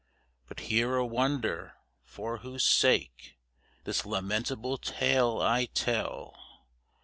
[0.47, 3.35] But hear a wonder, for whose sake
[3.83, 6.65] This lamentable tale I tell!